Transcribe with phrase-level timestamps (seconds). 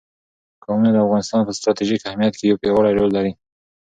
[0.63, 3.31] قومونه د افغانستان په ستراتیژیک اهمیت کې یو پیاوړی رول لري.